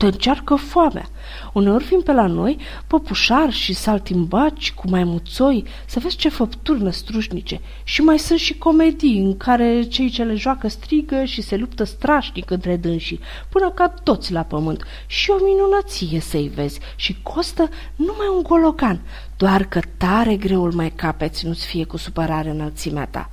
te 0.02 0.08
încearcă 0.08 0.54
foamea. 0.54 1.08
Uneori 1.52 1.84
vin 1.84 2.00
pe 2.00 2.12
la 2.12 2.26
noi 2.26 2.58
păpușari 2.86 3.52
și 3.52 3.72
saltimbaci 3.72 4.72
cu 4.72 4.90
maimuțoi 4.90 5.64
să 5.86 5.98
vezi 5.98 6.16
ce 6.16 6.28
făpturi 6.28 6.82
năstrușnice. 6.82 7.60
Și 7.84 8.00
mai 8.00 8.18
sunt 8.18 8.38
și 8.38 8.58
comedii 8.58 9.18
în 9.18 9.36
care 9.36 9.82
cei 9.82 10.10
ce 10.10 10.22
le 10.22 10.34
joacă 10.34 10.68
strigă 10.68 11.24
și 11.24 11.42
se 11.42 11.56
luptă 11.56 11.84
strașnic 11.84 12.50
între 12.50 12.76
dânsii, 12.76 13.20
până 13.48 13.70
ca 13.70 13.88
toți 13.88 14.32
la 14.32 14.42
pământ. 14.42 14.84
Și 15.06 15.30
o 15.30 15.44
minunăție 15.44 16.20
să-i 16.20 16.50
vezi 16.54 16.80
și 16.96 17.16
costă 17.22 17.68
numai 17.96 18.26
un 18.36 18.42
gologan, 18.42 19.00
doar 19.36 19.64
că 19.64 19.80
tare 19.96 20.36
greul 20.36 20.72
mai 20.72 20.90
capeți 20.90 21.46
nu-ți 21.46 21.66
fie 21.66 21.84
cu 21.84 21.96
supărare 21.96 22.50
înălțimea 22.50 23.06
ta. 23.06 23.30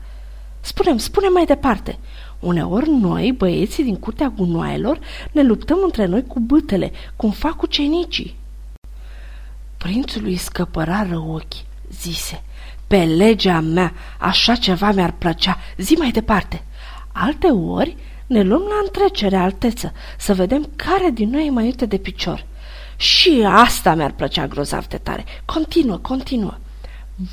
Spune-mi, 0.62 1.00
spune 1.00 1.28
mai 1.28 1.46
departe. 1.46 2.00
Uneori 2.40 2.90
noi, 2.90 3.32
băieții 3.32 3.84
din 3.84 3.96
curtea 3.96 4.34
gunoaielor, 4.38 5.00
ne 5.32 5.44
luptăm 5.44 5.78
între 5.84 6.06
noi 6.06 6.26
cu 6.28 6.40
bâtele, 6.40 6.92
cum 7.16 7.32
fac 7.32 7.62
ucenicii. 7.62 8.36
Prințului 9.78 10.36
scăpărară 10.36 11.24
ochii, 11.28 11.66
zise. 11.92 12.44
Pe 12.88 13.04
legea 13.04 13.60
mea, 13.60 13.94
așa 14.20 14.56
ceva 14.56 14.92
mi-ar 14.92 15.12
plăcea. 15.18 15.58
Zi 15.78 15.94
mai 15.94 16.12
departe. 16.12 16.64
Alte 17.12 17.48
ori 17.48 17.98
ne 18.28 18.42
luăm 18.42 18.62
la 18.62 18.80
întrecere, 18.84 19.36
alteță, 19.36 19.94
să 20.18 20.34
vedem 20.34 20.70
care 20.76 21.10
din 21.10 21.30
noi 21.30 21.46
e 21.46 21.50
mai 21.50 21.64
uite 21.64 21.86
de 21.86 21.98
picior. 21.98 22.46
Și 22.98 23.46
asta 23.50 23.96
mi-ar 23.96 24.12
plăcea 24.12 24.48
grozav 24.48 24.88
de 24.88 24.98
tare. 24.98 25.26
Continuă, 25.46 25.98
continuă. 25.98 26.58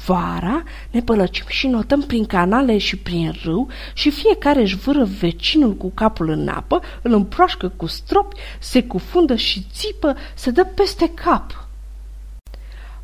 Vara 0.07 0.63
ne 0.91 1.01
pălăcim 1.01 1.45
și 1.49 1.67
notăm 1.67 2.03
prin 2.03 2.25
canale 2.25 2.79
și 2.79 2.97
prin 2.97 3.35
râu 3.43 3.69
și 3.95 4.11
fiecare 4.11 4.61
își 4.61 4.77
vâră 4.77 5.05
vecinul 5.05 5.75
cu 5.75 5.91
capul 5.95 6.29
în 6.29 6.49
apă, 6.49 6.81
îl 7.03 7.13
împroașcă 7.13 7.69
cu 7.77 7.87
stropi, 7.87 8.37
se 8.59 8.83
cufundă 8.83 9.37
și 9.37 9.67
țipă, 9.73 10.17
se 10.35 10.51
dă 10.51 10.65
peste 10.65 11.11
cap. 11.15 11.69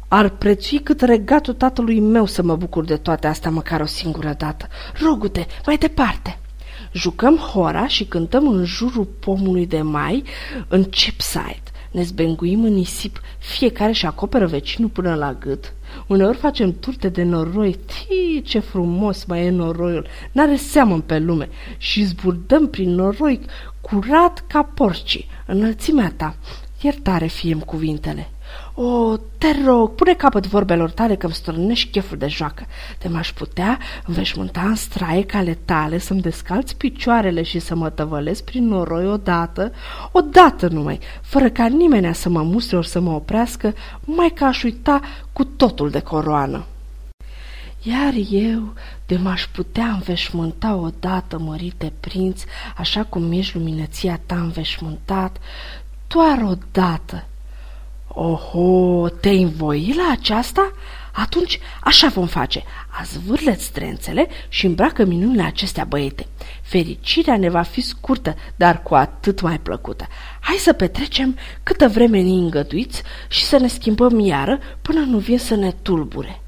Ar 0.08 0.28
prețui 0.28 0.78
cât 0.78 1.00
regatul 1.00 1.54
tatălui 1.54 2.00
meu 2.00 2.26
să 2.26 2.42
mă 2.42 2.56
bucur 2.56 2.84
de 2.84 2.96
toate 2.96 3.26
astea 3.26 3.50
măcar 3.50 3.80
o 3.80 3.86
singură 3.86 4.34
dată. 4.38 4.68
Rogute, 5.00 5.46
mai 5.66 5.76
departe! 5.76 6.38
Jucăm 6.92 7.36
hora 7.36 7.86
și 7.86 8.04
cântăm 8.04 8.48
în 8.48 8.64
jurul 8.64 9.04
pomului 9.04 9.66
de 9.66 9.82
mai 9.82 10.24
în 10.68 10.84
Chipside. 10.84 11.71
Ne 11.92 12.02
zbenguim 12.02 12.64
în 12.64 12.72
nisip, 12.72 13.20
fiecare 13.38 13.92
și 13.92 14.06
acoperă 14.06 14.46
vecinul 14.46 14.88
până 14.90 15.14
la 15.14 15.32
gât. 15.32 15.72
Uneori 16.06 16.36
facem 16.36 16.78
turte 16.78 17.08
de 17.08 17.22
noroi, 17.22 17.78
tii, 17.86 18.42
ce 18.42 18.58
frumos 18.58 19.24
mai 19.24 19.44
e 19.44 19.50
noroiul, 19.50 20.06
n-are 20.32 20.56
seamă 20.56 21.00
pe 21.00 21.18
lume 21.18 21.48
și 21.76 22.04
zburdăm 22.04 22.68
prin 22.68 22.94
noroi 22.94 23.40
curat 23.80 24.44
ca 24.46 24.62
porcii, 24.62 25.28
înălțimea 25.46 26.12
ta. 26.16 26.36
Iertare 26.82 27.26
fiem 27.26 27.60
cuvintele. 27.60 28.30
O, 28.74 29.16
te 29.38 29.64
rog, 29.66 29.94
pune 29.94 30.14
capăt 30.14 30.46
vorbelor 30.46 30.90
tale 30.90 31.16
că 31.16 31.26
îmi 31.26 31.34
strănești 31.34 31.90
cheful 31.90 32.18
de 32.18 32.26
joacă. 32.26 32.66
Te 32.98 33.08
m-aș 33.08 33.32
putea 33.32 33.78
înveșmânta 34.06 34.60
în 34.60 34.74
straie 34.74 35.24
cale 35.24 35.58
tale, 35.64 35.98
să-mi 35.98 36.20
descalți 36.20 36.76
picioarele 36.76 37.42
și 37.42 37.58
să 37.58 37.74
mă 37.74 37.90
tăvălesc 37.90 38.44
prin 38.44 38.68
noroi 38.68 39.06
odată, 39.06 39.72
odată 40.12 40.68
numai, 40.68 40.98
fără 41.20 41.48
ca 41.48 41.66
nimeni 41.66 42.14
să 42.14 42.28
mă 42.28 42.42
mustre 42.42 42.76
ori 42.76 42.88
să 42.88 43.00
mă 43.00 43.10
oprească, 43.10 43.74
mai 44.04 44.30
ca 44.34 44.46
aș 44.46 44.62
uita 44.62 45.00
cu 45.32 45.44
totul 45.44 45.90
de 45.90 46.00
coroană. 46.00 46.64
Iar 47.82 48.12
eu 48.30 48.72
de 49.06 49.16
m-aș 49.16 49.46
putea 49.46 49.84
înveșmânta 49.84 50.74
odată, 50.74 51.38
mărite 51.38 51.92
prinț, 52.00 52.42
așa 52.76 53.04
cum 53.04 53.32
ești 53.32 53.56
luminăția 53.56 54.20
ta 54.26 54.34
înveșmântat, 54.34 55.36
doar 56.12 56.42
odată, 56.42 57.26
Oho, 58.14 59.08
te-ai 59.08 59.42
învoi 59.42 59.94
la 59.96 60.10
aceasta? 60.10 60.72
Atunci 61.12 61.58
așa 61.80 62.08
vom 62.08 62.26
face. 62.26 62.62
Azvârle-ți 63.00 63.64
strențele 63.64 64.28
și 64.48 64.66
îmbracă 64.66 65.04
minunile 65.04 65.42
acestea 65.42 65.84
băiete. 65.84 66.26
Fericirea 66.62 67.36
ne 67.36 67.48
va 67.48 67.62
fi 67.62 67.80
scurtă, 67.80 68.36
dar 68.56 68.82
cu 68.82 68.94
atât 68.94 69.40
mai 69.40 69.58
plăcută. 69.58 70.06
Hai 70.40 70.56
să 70.56 70.72
petrecem 70.72 71.36
câtă 71.62 71.88
vreme 71.88 72.20
ne 72.20 72.30
îngăduiți 72.30 73.02
și 73.28 73.44
să 73.44 73.58
ne 73.58 73.68
schimbăm 73.68 74.18
iară 74.20 74.58
până 74.82 75.00
nu 75.00 75.18
vin 75.18 75.38
să 75.38 75.54
ne 75.54 75.70
tulbure. 75.82 76.41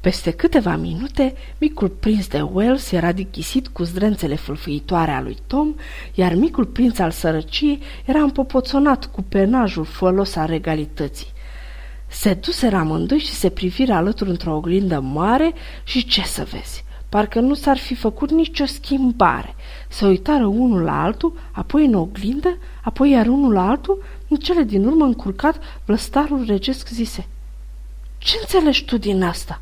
Peste 0.00 0.30
câteva 0.30 0.76
minute, 0.76 1.34
micul 1.58 1.88
prinț 1.88 2.26
de 2.26 2.40
Wales 2.40 2.92
era 2.92 3.12
dichisit 3.12 3.68
cu 3.68 3.82
zdrențele 3.82 4.34
fâlfâitoare 4.34 5.10
a 5.10 5.20
lui 5.20 5.36
Tom, 5.46 5.74
iar 6.14 6.34
micul 6.34 6.64
prinț 6.64 6.98
al 6.98 7.10
sărăciei 7.10 7.80
era 8.04 8.22
împopoțonat 8.22 9.06
cu 9.06 9.22
penajul 9.22 9.84
folos 9.84 10.36
al 10.36 10.46
regalității. 10.46 11.26
Se 12.06 12.34
duseră 12.34 12.76
amândoi 12.76 13.18
și 13.18 13.32
se 13.32 13.50
priviră 13.50 13.92
alături 13.92 14.30
într-o 14.30 14.54
oglindă 14.54 15.00
mare 15.00 15.52
și 15.84 16.04
ce 16.04 16.22
să 16.22 16.46
vezi? 16.50 16.84
Parcă 17.08 17.40
nu 17.40 17.54
s-ar 17.54 17.76
fi 17.76 17.94
făcut 17.94 18.30
nicio 18.30 18.66
schimbare. 18.66 19.54
Se 19.88 20.06
uitară 20.06 20.46
unul 20.46 20.82
la 20.82 21.02
altul, 21.02 21.38
apoi 21.52 21.84
în 21.84 21.94
oglindă, 21.94 22.58
apoi 22.82 23.10
iar 23.10 23.26
unul 23.26 23.52
la 23.52 23.68
altul, 23.68 24.04
în 24.28 24.36
cele 24.36 24.62
din 24.62 24.86
urmă 24.86 25.04
încurcat, 25.04 25.58
blăstarul 25.84 26.44
regesc 26.46 26.88
zise 26.88 27.26
Ce 28.18 28.36
înțelegi 28.40 28.84
tu 28.84 28.98
din 28.98 29.22
asta?" 29.22 29.60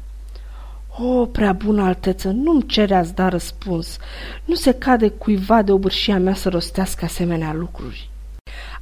O, 0.99 1.27
prea 1.27 1.53
bună 1.53 1.83
alteță, 1.83 2.29
nu-mi 2.29 2.67
cere 2.67 2.95
ați 2.95 3.15
da 3.15 3.29
răspuns. 3.29 3.97
Nu 4.45 4.55
se 4.55 4.73
cade 4.73 5.09
cuiva 5.09 5.63
de 5.63 5.73
obârșia 5.73 6.19
mea 6.19 6.35
să 6.35 6.49
rostească 6.49 7.05
asemenea 7.05 7.53
lucruri. 7.53 8.11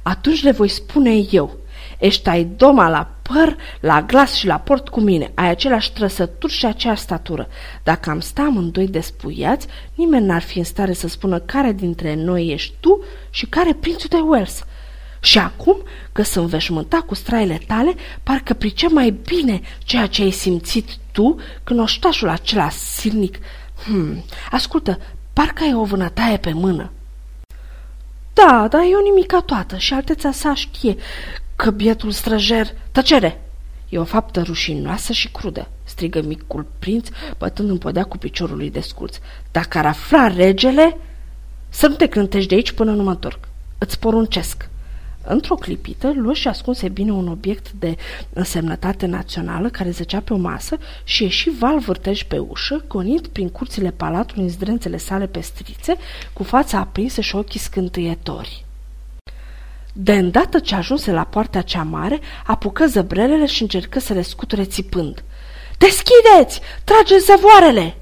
Atunci 0.01 0.43
le 0.43 0.51
voi 0.51 0.67
spune 0.67 1.11
eu. 1.31 1.57
Ești 1.99 2.29
ai 2.29 2.43
doma 2.43 2.89
la 2.89 3.11
păr, 3.21 3.57
la 3.79 4.01
glas 4.01 4.33
și 4.33 4.45
la 4.45 4.59
port 4.59 4.89
cu 4.89 4.99
mine, 4.99 5.31
ai 5.33 5.49
aceleași 5.49 5.93
trăsături 5.93 6.53
și 6.53 6.65
aceeași 6.65 7.01
statură. 7.01 7.47
Dacă 7.83 8.09
am 8.09 8.19
sta 8.19 8.41
amândoi 8.41 8.87
despuiați, 8.87 9.67
nimeni 9.95 10.25
n-ar 10.25 10.41
fi 10.41 10.57
în 10.57 10.63
stare 10.63 10.93
să 10.93 11.07
spună 11.07 11.39
care 11.39 11.71
dintre 11.71 12.15
noi 12.15 12.47
ești 12.47 12.73
tu 12.79 13.03
și 13.29 13.45
care 13.45 13.73
prințul 13.73 14.09
de 14.09 14.17
Wells. 14.17 14.63
Și 15.25 15.37
acum 15.37 15.83
că 16.11 16.23
sunt 16.23 16.47
veșmântat 16.47 16.99
cu 16.99 17.15
straile 17.15 17.61
tale, 17.67 17.95
parcă 18.23 18.53
pricep 18.53 18.91
mai 18.91 19.09
bine 19.09 19.61
ceea 19.83 20.07
ce 20.07 20.21
ai 20.21 20.31
simțit 20.31 20.89
tu 21.11 21.39
când 21.63 21.79
oștașul 21.79 22.29
acela 22.29 22.69
silnic... 22.69 23.37
Hmm, 23.83 24.23
ascultă, 24.51 24.99
parcă 25.33 25.63
ai 25.63 25.73
o 25.73 25.83
vânătaie 25.83 26.37
pe 26.37 26.53
mână. 26.53 26.91
Da, 28.33 28.67
dar 28.69 28.81
e 28.81 28.95
o 28.95 29.01
nimica 29.01 29.39
toată 29.39 29.77
și 29.77 29.93
alteța 29.93 30.31
sa 30.31 30.53
știe 30.53 30.95
că 31.55 31.71
bietul 31.71 32.11
străjer... 32.11 32.67
Tăcere! 32.91 33.41
E 33.89 33.97
o 33.97 34.03
faptă 34.03 34.41
rușinoasă 34.41 35.13
și 35.13 35.29
crudă, 35.29 35.67
strigă 35.83 36.21
micul 36.21 36.65
prinț, 36.79 37.07
bătând 37.37 37.69
în 37.69 37.77
podea 37.77 38.03
cu 38.03 38.17
piciorul 38.17 38.57
lui 38.57 38.71
desculț. 38.71 39.17
Dacă 39.51 39.77
ar 39.77 39.85
afla 39.85 40.27
regele... 40.27 40.97
Să 41.69 41.87
nu 41.87 41.95
te 41.95 42.07
cântești 42.07 42.49
de 42.49 42.55
aici 42.55 42.71
până 42.71 42.91
nu 42.91 43.03
mă 43.03 43.09
întorc. 43.09 43.47
Îți 43.77 43.99
poruncesc. 43.99 44.69
Într-o 45.27 45.55
clipită, 45.55 46.13
luă 46.15 46.33
și 46.33 46.47
ascunse 46.47 46.89
bine 46.89 47.11
un 47.11 47.27
obiect 47.27 47.71
de 47.71 47.95
însemnătate 48.33 49.05
națională 49.05 49.69
care 49.69 49.89
zăcea 49.89 50.19
pe 50.19 50.33
o 50.33 50.37
masă 50.37 50.77
și 51.03 51.23
ieși 51.23 51.49
val 51.49 51.79
vârtej 51.79 52.23
pe 52.23 52.37
ușă, 52.37 52.83
gonind 52.87 53.27
prin 53.27 53.49
curțile 53.49 53.91
palatului 53.91 54.43
în 54.43 54.49
zdrențele 54.49 54.97
sale 54.97 55.27
pestrițe, 55.27 55.95
cu 56.33 56.43
fața 56.43 56.77
aprinsă 56.79 57.21
și 57.21 57.35
ochii 57.35 57.59
scântâietori. 57.59 58.65
De 59.93 60.13
îndată 60.13 60.59
ce 60.59 60.75
ajunse 60.75 61.11
la 61.11 61.23
poarta 61.23 61.61
cea 61.61 61.83
mare, 61.83 62.19
apucă 62.45 62.85
zăbrelele 62.85 63.45
și 63.45 63.61
încercă 63.61 63.99
să 63.99 64.13
le 64.13 64.21
scuture 64.21 64.63
țipând. 64.63 65.23
Deschideți! 65.77 66.61
Trageți 66.83 67.25
zăvoarele!" 67.25 67.97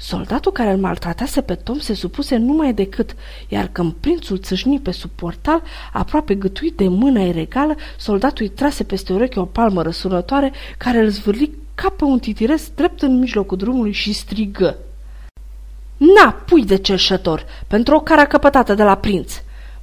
Soldatul 0.00 0.52
care 0.52 0.70
îl 0.70 0.78
maltratase 0.78 1.40
pe 1.40 1.54
Tom 1.54 1.78
se 1.78 1.94
supuse 1.94 2.36
numai 2.36 2.72
decât, 2.72 3.14
iar 3.48 3.68
când 3.72 3.92
prințul 3.92 4.38
țâșni 4.38 4.80
pe 4.80 4.90
sub 4.90 5.10
portal, 5.10 5.62
aproape 5.92 6.34
gătuit 6.34 6.76
de 6.76 6.88
mâna 6.88 7.30
regală, 7.30 7.74
soldatul 7.96 8.44
îi 8.44 8.50
trase 8.50 8.84
peste 8.84 9.12
ureche 9.12 9.40
o 9.40 9.44
palmă 9.44 9.82
răsunătoare 9.82 10.52
care 10.76 10.98
îl 10.98 11.08
zvârli 11.08 11.50
ca 11.74 11.88
pe 11.88 12.04
un 12.04 12.18
titires 12.18 12.70
drept 12.74 13.02
în 13.02 13.18
mijlocul 13.18 13.56
drumului 13.56 13.92
și 13.92 14.12
strigă. 14.12 14.76
Na, 15.96 16.32
pui 16.46 16.64
de 16.64 16.76
cerșător, 16.76 17.44
pentru 17.66 17.94
o 17.94 18.00
cara 18.00 18.24
căpătată 18.24 18.74
de 18.74 18.82
la 18.82 18.94
prinț! 18.94 19.32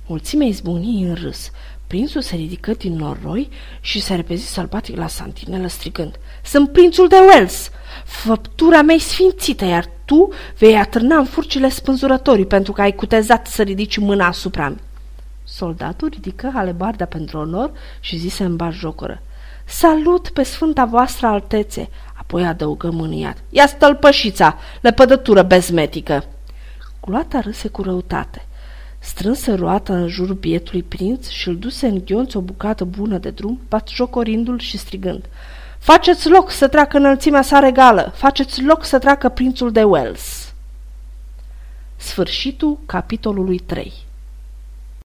Mulțimea 0.08 0.48
izbucni 0.48 1.04
în 1.04 1.14
râs. 1.14 1.52
Prințul 1.88 2.22
se 2.22 2.36
ridică 2.36 2.72
din 2.72 2.96
noroi 2.96 3.50
și 3.80 4.02
se 4.02 4.16
repezi 4.16 4.48
sălbatic 4.48 4.98
la 4.98 5.08
santinelă 5.08 5.68
strigând. 5.68 6.16
Sunt 6.44 6.72
prințul 6.72 7.08
de 7.08 7.16
Wells! 7.16 7.70
Făptura 8.06 8.82
mea 8.82 8.98
sfințită, 9.00 9.66
iar 9.66 9.90
tu 10.06 10.30
vei 10.58 10.76
atârna 10.76 11.18
în 11.18 11.26
furcile 11.26 11.70
spânzurătorii 11.70 12.46
pentru 12.46 12.72
că 12.72 12.82
ai 12.82 12.96
cutezat 12.96 13.48
să 13.48 13.62
ridici 13.62 13.98
mâna 13.98 14.28
asupra 14.28 14.70
mea. 14.70 14.80
Soldatul 15.44 16.10
ridică 16.10 16.52
alebarda 16.56 17.06
pentru 17.06 17.38
onor 17.38 17.72
și 18.00 18.18
zise 18.18 18.44
în 18.44 18.58
jocoră. 18.72 19.22
Salut 19.66 20.30
pe 20.30 20.44
sfânta 20.44 20.86
voastră 20.86 21.28
altețe! 21.28 21.90
Apoi 22.14 22.46
adăugă 22.46 22.90
mâniat. 22.92 23.38
Ia 23.50 23.68
stălpășița, 23.68 24.58
lepădătură 24.82 25.44
bezmetică! 25.44 26.24
Culoata 27.00 27.40
râse 27.40 27.68
cu 27.68 27.82
răutate. 27.82 28.46
Strânsă 29.06 29.56
roata 29.56 29.96
în 29.96 30.08
jurul 30.08 30.36
bietului 30.36 30.84
prinț 30.84 31.28
și 31.28 31.48
îl 31.48 31.58
duse 31.58 31.88
în 31.88 32.02
ghionț 32.06 32.34
o 32.34 32.42
bucată 32.42 32.84
bună 32.84 33.18
de 33.18 33.30
drum, 33.30 33.60
jocorindu-l 33.94 34.60
și 34.60 34.78
strigând. 34.78 35.26
Faceți 35.80 36.30
loc 36.30 36.52
să 36.52 36.68
treacă 36.68 36.98
înălțimea 36.98 37.42
sa 37.42 37.60
regală, 37.60 38.12
faceți 38.16 38.64
loc 38.64 38.86
să 38.86 39.00
treacă 39.00 39.30
prințul 39.30 39.72
de 39.72 39.84
Wells. 39.84 40.54
Sfârșitul 41.96 42.80
capitolului 42.86 43.58
3 43.58 44.05